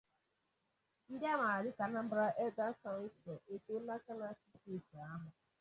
[1.11, 5.29] ndị a maara dịka 'Anambra Elders Council' etòóla aka na-achị steeti ahụ